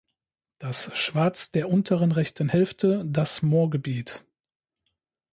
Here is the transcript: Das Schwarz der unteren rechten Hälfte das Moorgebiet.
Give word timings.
Das 0.57 0.89
Schwarz 0.97 1.51
der 1.51 1.69
unteren 1.69 2.11
rechten 2.11 2.49
Hälfte 2.49 3.03
das 3.05 3.43
Moorgebiet. 3.43 4.25